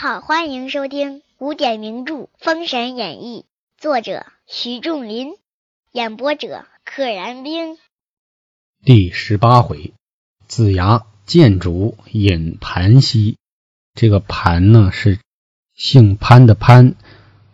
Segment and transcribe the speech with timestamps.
[0.00, 3.46] 好，欢迎收听古典名著《封神演义》，
[3.82, 5.32] 作者徐仲林，
[5.90, 7.76] 演播者可燃冰。
[8.84, 9.92] 第十八回，
[10.46, 13.38] 子牙见主引盘溪。
[13.96, 15.18] 这个盘呢是
[15.74, 16.94] 姓潘的潘，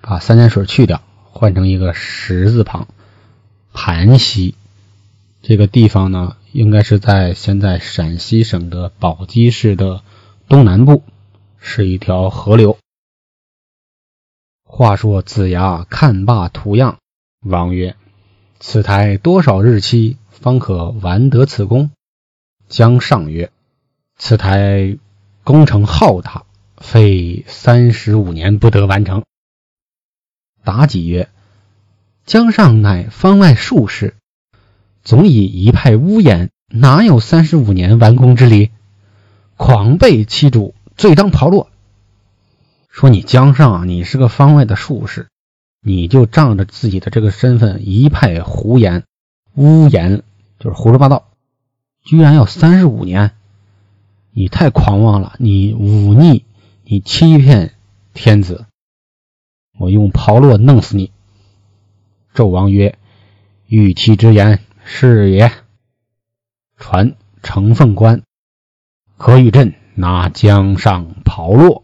[0.02, 2.88] 把三点水去掉，换成一个十字旁。
[3.72, 4.54] 盘溪
[5.40, 10.02] 这个地方呢，应该是在现在陕西省的宝鸡市的
[10.46, 11.02] 东南部。
[11.66, 12.78] 是一条河流。
[14.64, 16.98] 话说子牙看罢图样，
[17.41, 17.96] 王曰
[18.60, 21.91] ：“此台多少日期方可完得此功？”
[22.69, 23.50] 姜尚曰
[24.19, 24.98] ：“此台
[25.42, 26.45] 工程浩大，
[26.77, 29.24] 费三十五年不得完成。”
[30.62, 31.31] 妲己曰
[32.27, 34.14] ：“姜尚乃方外术士，
[35.03, 38.70] 总以一派巫言，哪有三十五年完工之理？
[39.56, 41.69] 狂悖其主。”罪当炮烙。
[42.89, 45.27] 说你姜尚，你是个方外的术士，
[45.81, 49.05] 你就仗着自己的这个身份一派胡言，
[49.55, 50.22] 污言
[50.59, 51.28] 就是胡说八道，
[52.05, 53.33] 居然要三十五年，
[54.31, 55.34] 你太狂妄了！
[55.39, 56.45] 你忤逆，
[56.84, 57.75] 你欺骗
[58.12, 58.67] 天子，
[59.77, 61.11] 我用炮烙弄死你！
[62.33, 62.98] 纣王曰
[63.67, 65.50] ：“玉其之言是也。”
[66.78, 68.22] 传承凤关，
[69.17, 69.75] 可与朕。
[69.95, 71.83] 拿江上炮烙。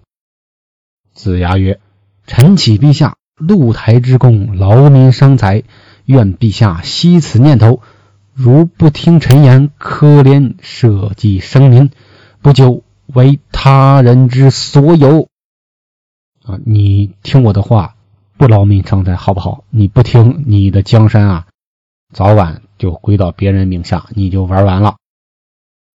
[1.12, 1.80] 子牙曰
[2.27, 5.62] ：“臣启陛下，露台之功，劳民伤财，
[6.05, 7.81] 愿陛下息此念头。
[8.33, 11.91] 如不听臣言，可怜社稷生民，
[12.41, 15.28] 不久为他人之所有。”
[16.44, 17.97] 啊，你听我的话，
[18.36, 19.64] 不劳民伤财，好不好？
[19.70, 21.47] 你不听，你的江山啊，
[22.12, 24.97] 早晚就归到别人名下，你就玩完了。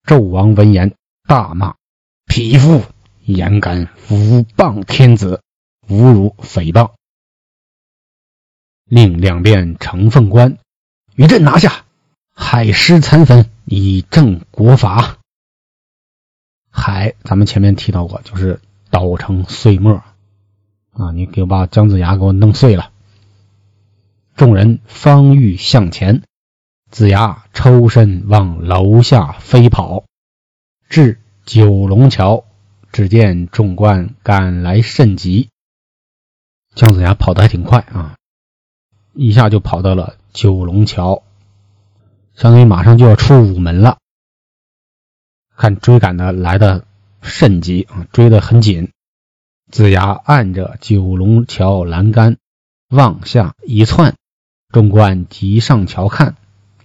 [0.05, 0.93] 纣王闻言
[1.27, 1.75] 大骂。
[2.35, 2.83] 匹夫，
[3.23, 5.41] 焉敢诽谤天子，
[5.87, 6.91] 侮辱诽谤！
[8.83, 10.57] 令两边成凤关，
[11.15, 11.85] 与朕拿下，
[12.33, 15.17] 海尸残坟，以正国法。
[16.69, 18.59] 海，咱们前面提到过，就是
[18.89, 20.03] 捣成碎末
[20.91, 21.11] 啊！
[21.13, 22.91] 你给我把姜子牙给我弄碎了。
[24.35, 26.21] 众人方欲向前，
[26.91, 30.03] 子牙抽身往楼下飞跑，
[30.89, 31.21] 至。
[31.45, 32.43] 九龙桥，
[32.91, 35.49] 只见众官赶来甚急。
[36.73, 38.15] 姜子牙跑得还挺快啊，
[39.13, 41.21] 一下就跑到了九龙桥，
[42.33, 43.99] 相当于马上就要出午门了。
[45.55, 46.87] 看追赶的来的
[47.21, 48.89] 甚急啊，追得很紧。
[49.71, 52.37] 子牙按着九龙桥栏杆
[52.89, 54.15] 往下一窜，
[54.69, 56.35] 众官急上桥看，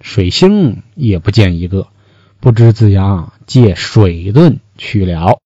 [0.02, 1.88] 水星也不见一个。
[2.40, 5.40] 不知子牙借水遁去了。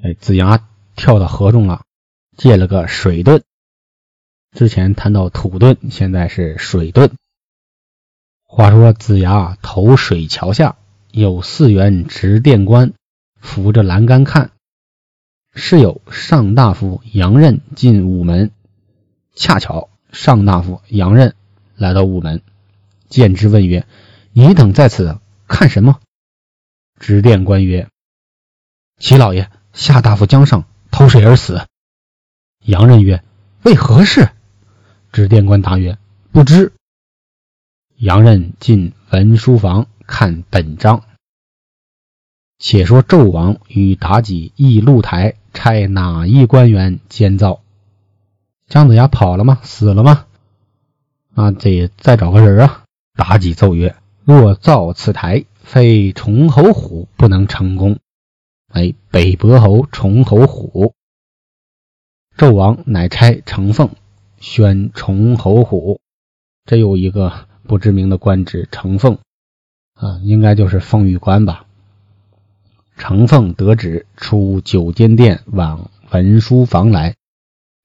[0.00, 1.82] 哎，子牙跳到河中了，
[2.36, 3.42] 借了个水遁。
[4.52, 7.10] 之前谈到土遁，现在是水遁。
[8.44, 10.76] 话说子牙投水桥下，
[11.10, 12.92] 有四员执殿官
[13.40, 14.52] 扶着栏杆看。
[15.56, 18.52] 是有上大夫杨任进午门，
[19.34, 21.34] 恰巧上大夫杨任
[21.74, 22.42] 来到午门，
[23.08, 23.84] 见之问曰
[24.32, 26.00] ：“你等在此？”看什么？
[26.98, 27.88] 执殿官曰
[28.98, 31.66] ：“齐老爷，夏大夫江上投水而死。”
[32.64, 33.22] 杨任曰
[33.62, 34.30] ：“为何事？”
[35.12, 35.98] 执殿官答曰
[36.32, 36.72] ：“不知。”
[37.96, 41.02] 杨任进文书房看本章。
[42.58, 47.62] 且说纣王与妲己议露台，差哪一官员监造？
[48.66, 49.60] 姜子牙跑了吗？
[49.62, 50.26] 死了吗？
[51.34, 52.84] 啊，得再找个人啊！
[53.14, 53.94] 妲己奏曰。
[54.26, 58.00] 若造此台，非崇侯虎不能成功。
[58.72, 60.94] 哎，北伯侯崇侯虎。
[62.36, 63.90] 纣王乃差成凤
[64.40, 66.00] 宣崇侯虎，
[66.64, 69.18] 这有一个不知名的官职，成凤
[69.94, 71.64] 啊，应该就是凤玉官吧。
[72.96, 77.14] 成凤得旨，出九间殿往文书房来，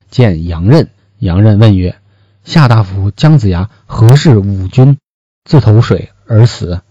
[0.10, 0.90] 见杨任。
[1.20, 2.02] 杨任问曰
[2.44, 4.98] ：“夏大夫姜子牙何事忤君
[5.44, 6.82] 自投水？”而死，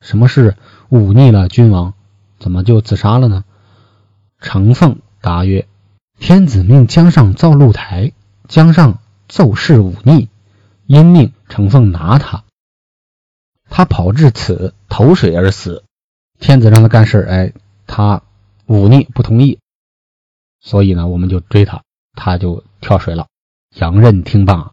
[0.00, 0.56] 什么是
[0.90, 1.94] 忤逆了君王？
[2.38, 3.44] 怎么就自杀了呢？
[4.38, 5.66] 程凤答曰
[6.20, 8.12] ：“天子命姜尚造露台，
[8.46, 10.28] 姜尚奏事忤逆，
[10.86, 12.44] 因命程凤拿他。
[13.68, 15.82] 他跑至此投水而死。
[16.38, 17.52] 天子让他干事，哎，
[17.88, 18.22] 他
[18.66, 19.58] 忤逆不同意，
[20.60, 21.82] 所以呢，我们就追他，
[22.14, 23.26] 他就跳水了。
[23.74, 24.70] 杨任听罢，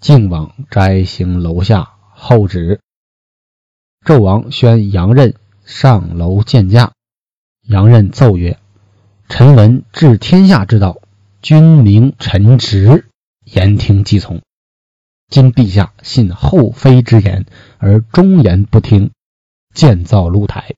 [0.00, 2.80] 径往斋行楼下候旨。”
[4.04, 5.34] 纣王宣杨任
[5.64, 6.90] 上楼见驾，
[7.68, 8.58] 杨任奏曰
[9.30, 10.98] ：“臣闻治天下之道，
[11.40, 13.06] 君明臣直，
[13.44, 14.42] 言听计从。
[15.28, 17.46] 今陛下信后妃之言，
[17.78, 19.12] 而忠言不听，
[19.72, 20.74] 建造露台。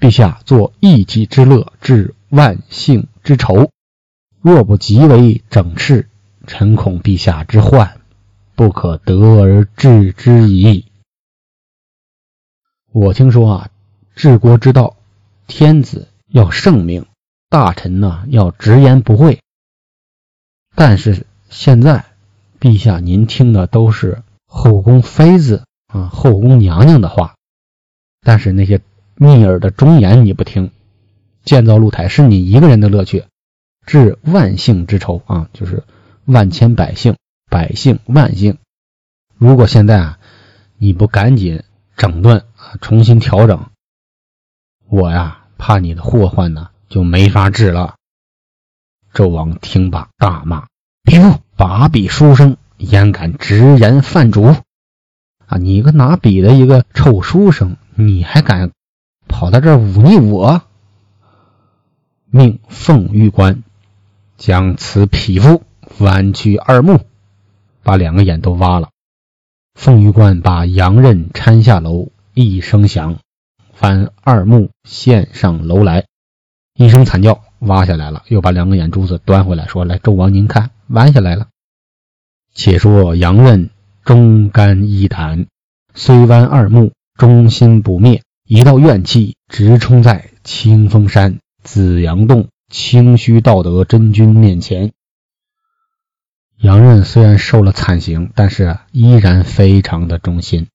[0.00, 3.72] 陛下作一己之乐，治万姓之愁。
[4.40, 6.08] 若不即为整治，
[6.46, 8.00] 臣恐陛下之患，
[8.54, 10.86] 不可得而治之矣。
[12.94, 13.70] 我听说啊，
[14.14, 14.96] 治国之道，
[15.46, 17.06] 天子要圣明，
[17.48, 19.40] 大臣呢要直言不讳。
[20.74, 22.04] 但是现在，
[22.60, 27.34] 陛下您听的都是后宫妃子啊、后宫娘娘的话，
[28.20, 28.82] 但是那些
[29.16, 30.70] 逆耳的忠言你不听。
[31.44, 33.24] 建造露台是你一个人的乐趣，
[33.86, 35.82] 治万姓之仇啊，就是
[36.26, 37.16] 万千百姓，
[37.48, 38.58] 百姓万姓。
[39.38, 40.18] 如果现在啊，
[40.76, 41.62] 你不赶紧
[41.96, 42.44] 整顿。
[42.80, 43.66] 重新调整，
[44.88, 47.96] 我呀怕你的祸患呢就没法治了。
[49.12, 50.66] 纣王听罢大骂
[51.04, 54.56] ：“匹夫，把笔书生，焉敢直言犯主？
[55.46, 58.70] 啊，你个拿笔的一个臭书生，你还敢
[59.28, 60.62] 跑到这忤逆我？”
[62.30, 63.62] 命凤玉官
[64.38, 65.62] 将此匹夫
[65.98, 67.00] 剜去二目，
[67.82, 68.88] 把两个眼都挖了。
[69.74, 72.11] 凤玉官把杨任搀下楼。
[72.34, 73.18] 一声响，
[73.74, 76.06] 翻二目献上楼来，
[76.74, 81.48] 一声惨叫，挖下来了，又把两个眼珠子端回来，说：“来，纣王您看，剜下来了。”
[82.54, 83.70] 且说杨任
[84.04, 85.46] 忠肝义胆，
[85.94, 94.92] 虽剜二目，忠心不灭，一道怨气直冲在清风山紫阳洞清虚道德真君面前。
[96.56, 100.68] 杨任虽然受了惨刑，但是依然非常的忠心。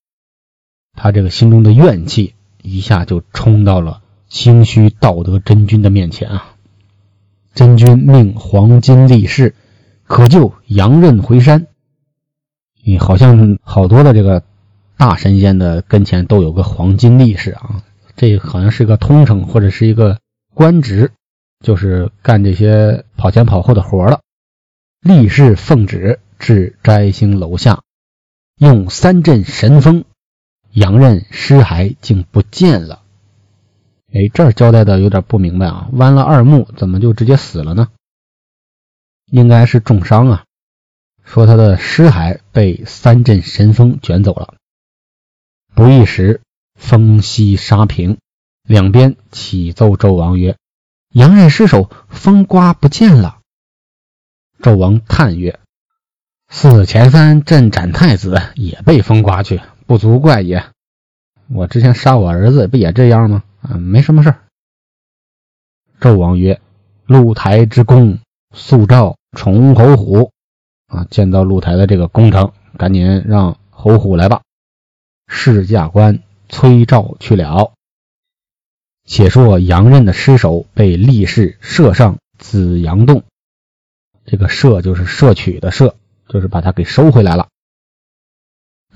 [1.00, 6.56] 他这个心中的怨气一下就冲到了清虚道德真君的面前啊！
[7.54, 9.54] 真君命黄金力士
[10.02, 11.68] 可救杨任回山。
[12.82, 14.42] 你好像好多的这个
[14.96, 17.84] 大神仙的跟前都有个黄金力士啊，
[18.16, 20.18] 这好像是个通称或者是一个
[20.52, 21.12] 官职，
[21.64, 24.20] 就是干这些跑前跑后的活了。
[25.00, 27.82] 力士奉旨至摘星楼下，
[28.58, 30.04] 用三阵神风。
[30.72, 33.02] 杨任尸骸竟不见了，
[34.12, 35.88] 哎，这儿交代的有点不明白啊！
[35.92, 37.88] 剜了二目，怎么就直接死了呢？
[39.26, 40.44] 应该是重伤啊。
[41.24, 44.54] 说他的尸骸被三阵神风卷走了，
[45.74, 46.40] 不一时，
[46.74, 48.18] 风息沙平，
[48.62, 50.56] 两边启奏纣王曰
[51.12, 53.40] ：“杨任尸首风刮不见了。”
[54.60, 55.60] 纣王叹曰
[56.48, 60.66] ：“四前三阵斩太子也被风刮去。”不足怪也，
[61.48, 63.42] 我之前杀我儿子不也这样吗？
[63.62, 64.40] 啊，没什么事儿。
[65.98, 66.60] 纣王曰
[67.08, 68.18] ：“露台之功，
[68.54, 70.30] 速召崇侯虎。
[70.88, 74.42] 啊，建造露台的这个工程，赶紧让侯虎来吧。”
[75.26, 77.72] 侍驾官崔召去了。
[79.06, 83.22] 且说杨任的尸首被力士射上紫阳洞，
[84.26, 85.96] 这个射就是摄取的摄，
[86.28, 87.48] 就是把它给收回来了。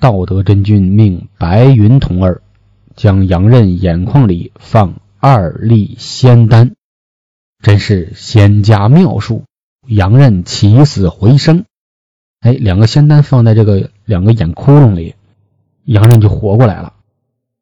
[0.03, 2.41] 道德真君命白云童儿
[2.93, 6.75] 将杨任眼眶里放二粒仙丹，
[7.61, 9.45] 真是仙家妙术。
[9.87, 11.63] 杨任起死回生，
[12.41, 15.15] 哎，两个仙丹放在这个两个眼窟窿里，
[15.85, 16.95] 杨任就活过来了。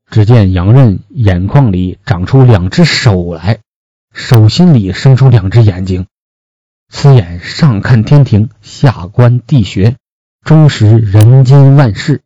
[0.09, 3.59] 只见杨任眼眶里长出两只手来，
[4.15, 6.07] 手心里生出两只眼睛，
[6.89, 9.95] 此眼上看天庭，下观地穴，
[10.43, 12.23] 终识人间万事。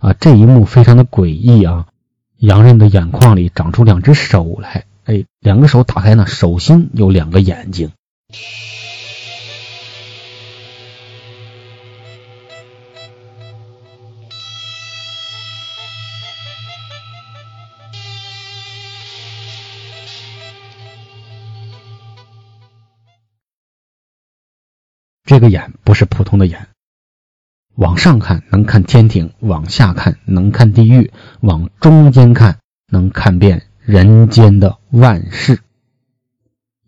[0.00, 1.86] 啊，这一幕非常的诡异啊！
[2.38, 7.92] 洋人的眼眶里长出两只手来，哎，两个手打开呢，手心有两个眼睛。
[25.24, 26.69] 这个眼不是普通的眼。
[27.74, 32.58] 往上看能看天庭，往下看能看地狱，往中间看
[32.88, 35.60] 能看遍人间的万事。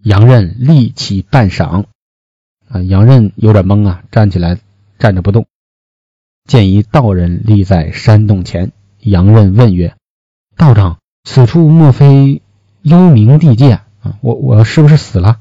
[0.02, 1.84] 杨任立起半晌，
[2.68, 4.58] 啊，杨任有点懵啊，站起来
[4.98, 5.46] 站着不动。
[6.44, 9.94] 见一道人立在山洞前，杨任问曰
[10.58, 12.42] ：“道长，此处莫非
[12.82, 14.18] 幽冥地界啊？
[14.20, 15.38] 我我是不是死了？”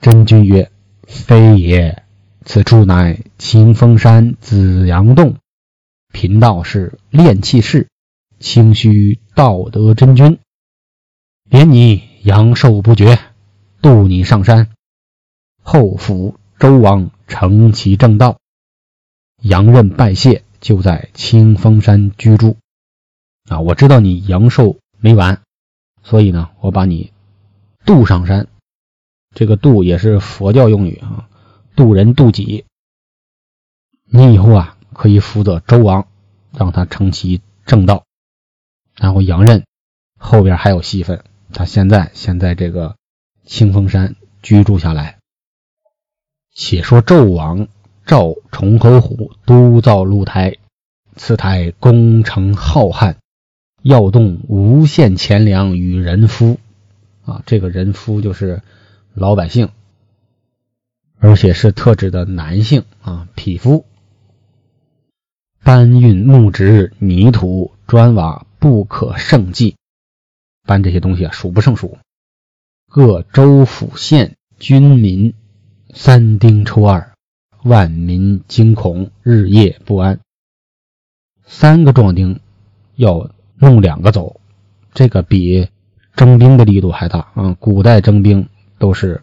[0.00, 0.70] 真君曰
[1.06, 2.01] ：“非也。”
[2.44, 5.36] 此处乃清风山紫阳洞，
[6.12, 7.88] 贫道是炼气士，
[8.40, 10.38] 清虚道德真君。
[11.48, 13.18] 怜你阳寿不绝，
[13.80, 14.68] 渡你上山。
[15.62, 18.38] 后辅周王承其正道，
[19.40, 22.56] 阳任拜谢，就在清风山居住。
[23.48, 25.42] 啊，我知道你阳寿没完，
[26.02, 27.12] 所以呢，我把你
[27.84, 28.48] 渡上山。
[29.34, 31.28] 这个渡也是佛教用语啊，
[31.74, 32.64] 渡人渡己。
[34.04, 36.06] 你以后啊，可以辅佐周王，
[36.52, 38.04] 让他承其正道。
[38.94, 39.64] 然后杨任
[40.18, 42.96] 后边还有戏份，他现在先在这个
[43.44, 45.18] 清风山居住下来。
[46.54, 47.68] 且说纣王
[48.04, 50.58] 召崇侯虎督造露台，
[51.16, 53.16] 此台工程浩瀚，
[53.80, 56.58] 要动无限钱粮与人夫。
[57.24, 58.60] 啊，这个人夫就是
[59.14, 59.70] 老百姓，
[61.24, 63.86] 而且是特指的男性啊，匹夫。
[65.62, 69.76] 搬运木质、泥土、砖瓦不可胜计，
[70.66, 71.96] 搬这些东西啊数不胜数。
[72.88, 75.32] 各州府县军民。
[75.94, 77.12] 三丁抽二，
[77.62, 80.20] 万民惊恐，日夜不安。
[81.44, 82.40] 三个壮丁
[82.94, 84.40] 要弄两个走，
[84.94, 85.68] 这个比
[86.16, 87.54] 征兵的力度还大啊！
[87.60, 88.48] 古代征兵
[88.78, 89.22] 都是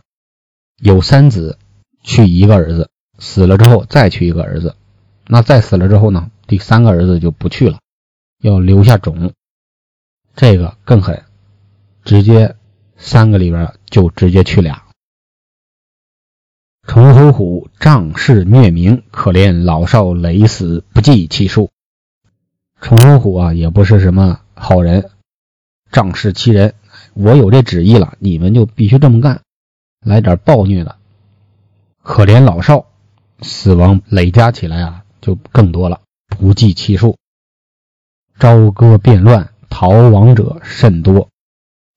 [0.78, 1.58] 有三子
[2.02, 4.76] 去一个儿子，死了之后再去一个儿子，
[5.28, 6.32] 那再死了之后呢？
[6.48, 7.80] 第三个儿子就不去了，
[8.42, 9.34] 要留下种。
[10.36, 11.24] 这个更狠，
[12.04, 12.56] 直接
[12.98, 14.84] 三个里边就直接去俩。
[16.88, 21.70] 崇侯虎仗势虐民，可怜老少累死不计其数。
[22.82, 25.12] 崇侯虎啊，也不是什么好人，
[25.92, 26.74] 仗势欺人。
[27.14, 29.42] 我有这旨意了，你们就必须这么干，
[30.00, 30.98] 来点暴虐的。
[32.02, 32.86] 可怜老少，
[33.42, 37.18] 死亡累加起来啊，就更多了，不计其数。
[38.40, 41.30] 朝歌变乱，逃亡者甚多，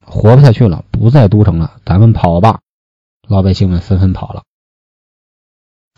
[0.05, 2.61] 活不下去了，不在都城了，咱们跑吧。
[3.29, 4.43] 老百姓们纷纷跑了。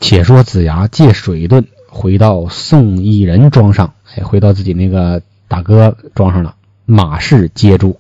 [0.01, 6.57] 且说子牙借水遁回到宋义人庄上，哎，回到自己那个大哥庄上了。
[6.85, 7.99] 马氏接住，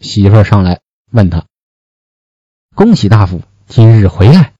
[0.00, 0.80] 媳妇上来
[1.10, 1.44] 问他
[2.76, 4.52] ：“恭喜大夫，今日回来。”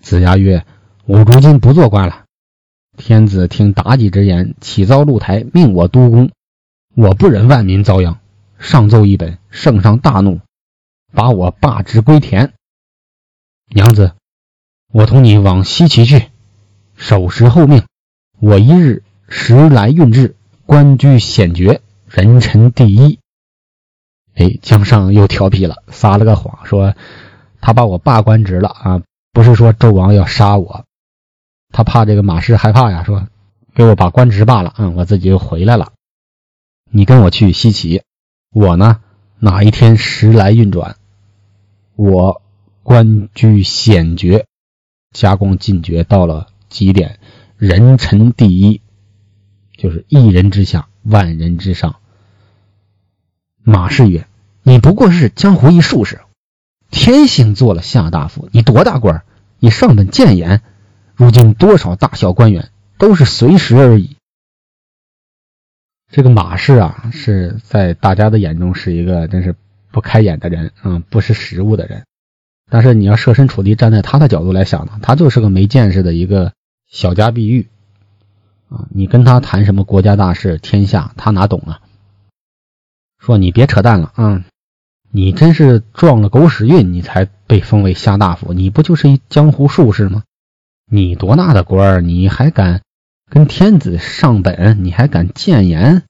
[0.00, 0.64] 子牙曰
[1.06, 2.24] ：“吾如今不做官了。
[2.96, 6.30] 天子听妲己之言，起造露台，命我督工。
[6.94, 8.18] 我不忍万民遭殃，
[8.58, 10.40] 上奏一本，圣上大怒，
[11.12, 12.52] 把我罢职归田。
[13.68, 14.12] 娘子。”
[14.90, 16.28] 我同你往西岐去，
[16.96, 17.84] 守时候命。
[18.40, 23.18] 我一日时来运至，官居显爵，人臣第一。
[24.34, 26.94] 哎，江上又调皮了，撒了个谎，说
[27.60, 29.02] 他把我罢官职了啊，
[29.38, 30.84] 不是说纣王要杀我，
[31.70, 33.28] 他怕这个马氏害怕呀，说
[33.72, 35.92] 给我把官职罢了，嗯，我自己就回来了。
[36.90, 38.02] 你跟我去西岐，
[38.50, 39.00] 我呢
[39.38, 40.96] 哪一天时来运转，
[41.94, 42.42] 我
[42.82, 44.44] 官居显爵。
[45.12, 47.20] 加官进爵到了极点，
[47.56, 48.82] 人臣第一，
[49.76, 52.00] 就是一人之下，万人之上。
[53.62, 54.26] 马氏曰
[54.64, 56.22] ：“你不过是江湖一术士，
[56.90, 59.24] 天幸做了下大夫，你多大官？
[59.58, 60.62] 你上本谏言，
[61.14, 64.16] 如今多少大小官员都是随时而已。”
[66.10, 69.54] 这个马氏啊，是在大家的眼中是一个真是
[69.90, 72.04] 不开眼的人，嗯，不识时务的人。
[72.70, 76.52] 但是你要设身处地站在他的角度来想呢，他就是个没见识的一个
[76.86, 77.68] 小家碧玉
[78.68, 78.86] 啊！
[78.90, 81.80] 你跟他谈什么国家大事、天下，他哪懂啊？
[83.18, 84.44] 说你别扯淡了啊！
[85.10, 90.22] 你真是撞了狗屎运，你才被封为下大夫，你不就是一江湖术士吗？
[90.90, 92.82] 你多大的官儿，你还敢
[93.30, 94.84] 跟天子上本？
[94.84, 96.04] 你还敢谏言？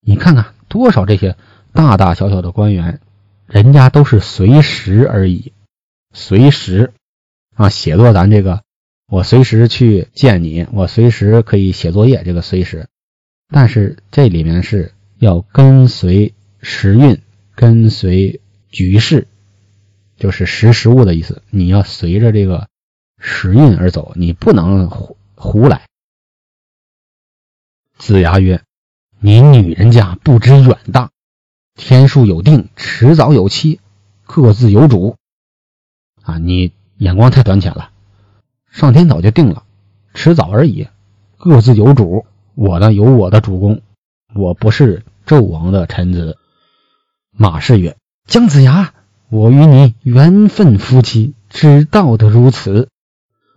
[0.00, 1.36] 你看看多少这些
[1.72, 3.00] 大大小小的官员，
[3.46, 5.52] 人家都是随时而已。
[6.12, 6.92] 随时
[7.54, 8.62] 啊，写作咱这个，
[9.08, 12.22] 我随时去见你，我随时可以写作业。
[12.24, 12.88] 这个随时，
[13.48, 17.20] 但是这里面是要跟随时运，
[17.56, 19.26] 跟随局势，
[20.16, 21.42] 就是识时务的意思。
[21.48, 22.68] 你要随着这个
[23.18, 25.86] 时运而走，你不能胡胡来。
[27.96, 28.62] 子牙曰
[29.18, 31.10] ：“你女人家不知远大，
[31.74, 33.80] 天数有定，迟早有期，
[34.26, 35.16] 各自有主。”
[36.22, 37.90] 啊，你眼光太短浅了，
[38.70, 39.64] 上天早就定了，
[40.12, 40.88] 迟早而已，
[41.38, 42.26] 各自有主。
[42.54, 43.80] 我呢有我的主公，
[44.34, 46.36] 我不是纣王的臣子。
[47.38, 48.94] 马氏曰：“姜子牙，
[49.28, 52.88] 我与你缘分夫妻，只道得如此。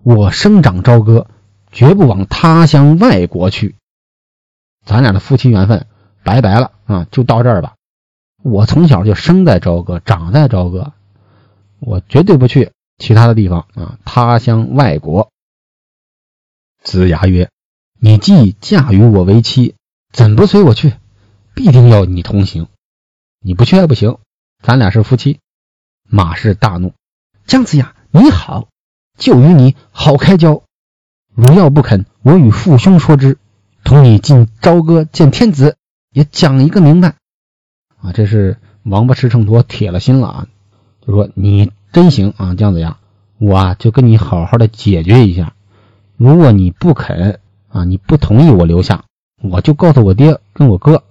[0.03, 1.27] 我生长朝歌，
[1.71, 3.75] 绝不往他乡外国去。
[4.85, 5.87] 咱俩的夫妻缘分
[6.25, 7.75] 拜拜了啊，就到这儿吧。
[8.43, 10.91] 我从小就生在朝歌，长在朝歌。”
[11.79, 15.31] 我绝对不去其他的地方啊，他乡外国。”
[16.83, 17.49] 子牙曰
[17.97, 19.75] ：“你既嫁与我为妻，
[20.11, 20.91] 怎不随我去？
[21.55, 22.67] 必定要你同行。
[23.41, 24.17] 你不去也不行，
[24.61, 25.39] 咱俩是夫妻。”
[26.09, 26.93] 马氏大怒
[27.45, 28.67] ：“姜子牙，你好，
[29.17, 30.63] 就与你好开交。
[31.35, 33.37] 如要不肯，我与父兄说之，
[33.83, 35.77] 同你进朝歌见天子，
[36.11, 37.15] 也讲一个明白。”
[38.01, 40.47] 啊，这是王八吃秤砣，铁了心了啊！
[41.05, 42.97] 就说你真行啊，姜子牙，
[43.37, 45.53] 我啊就跟你好好的解决一下。
[46.17, 49.05] 如果你不肯啊，你不同意我留下，
[49.41, 51.03] 我就告诉我爹跟我哥，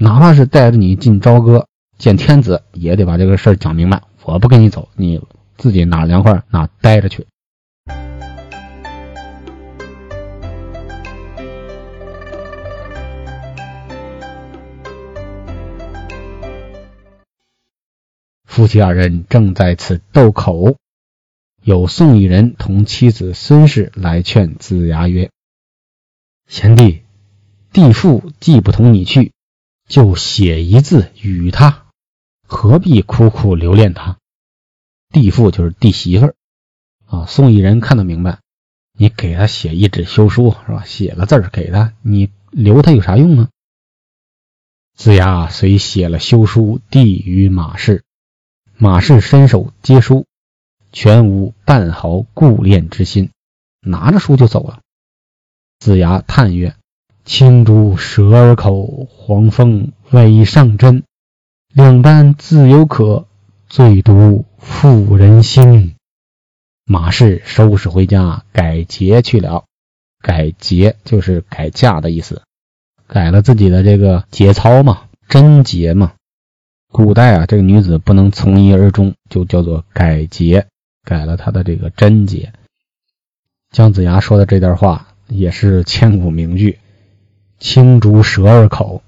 [0.00, 1.66] 哪怕是带着你进朝歌
[1.98, 4.00] 见天子，也得把这个事儿讲明白。
[4.22, 5.20] 我不跟你走，你
[5.56, 7.26] 自己哪凉快哪待着去。
[18.44, 20.76] 夫妻二人正在此斗口。
[21.60, 25.30] 有宋一人同妻子孙氏来劝子牙曰
[26.46, 27.02] ：“贤弟，
[27.72, 29.32] 弟父既不同你去，
[29.88, 31.86] 就写一字与他，
[32.46, 34.18] 何必苦苦留恋他？
[35.08, 36.34] 弟父就是弟媳妇儿
[37.06, 38.40] 啊。”宋义人看得明白，
[38.92, 40.84] 你给他写一纸休书是吧？
[40.84, 43.48] 写个字儿给他，你留他有啥用呢？
[44.94, 48.04] 子牙遂写了休书递与马氏，
[48.76, 50.26] 马氏伸手接书。
[50.90, 53.30] 全无半毫顾恋之心，
[53.80, 54.80] 拿着书就走了。
[55.78, 56.74] 子牙叹曰
[57.28, 61.02] ：“青竹蛇儿口，黄蜂尾上针。
[61.74, 63.26] 两般自有可，
[63.68, 65.94] 最毒妇人心。”
[66.88, 69.64] 马氏收拾回家改节去了。
[70.22, 72.40] 改节就是改嫁的意思，
[73.06, 76.14] 改了自己的这个节操嘛，贞节嘛。
[76.90, 80.66] 古代啊，这个女子不能从一而终，就叫做改节。
[81.04, 82.54] 改了她的这个贞洁。
[83.70, 86.78] 姜子牙说的这段话也是千古名句
[87.58, 89.02] ：“青竹蛇儿口，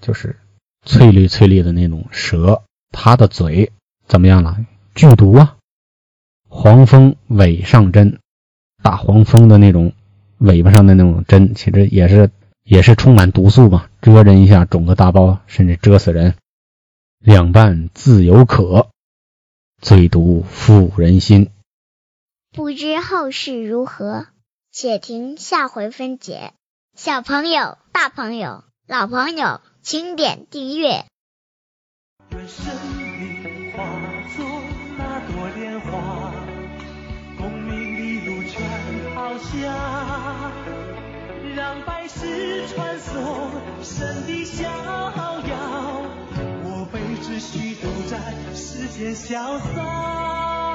[0.00, 0.36] 就是
[0.84, 3.72] 翠绿翠绿的那种蛇，它的嘴
[4.06, 4.64] 怎么样了？
[4.94, 5.56] 剧毒啊！
[6.48, 8.20] 黄蜂尾上针，
[8.82, 9.92] 大黄蜂的那种
[10.38, 12.30] 尾巴上的那种针，其实也是
[12.62, 16.36] 也是充满毒素嘛，蛰人一下肿个大包，甚至蛰死人。
[17.18, 18.88] 两半自有可。”
[19.82, 21.50] 最毒妇人心，
[22.50, 24.26] 不知后事如何，
[24.72, 26.54] 且听下回分解。
[26.96, 31.04] 小朋友、大朋友、老朋友，请点订阅。
[32.30, 32.74] 愿生
[33.18, 33.84] 命化
[34.34, 34.46] 作
[34.96, 36.32] 那朵莲花，
[37.36, 40.50] 功名利禄全抛下，
[41.54, 43.50] 让百世传颂
[43.82, 46.02] 神的逍遥。
[46.64, 48.16] 我辈只需独在
[48.54, 50.65] 世间潇洒。